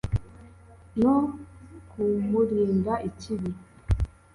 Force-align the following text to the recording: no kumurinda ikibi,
no 1.01 1.15
kumurinda 1.89 2.93
ikibi, 3.09 3.51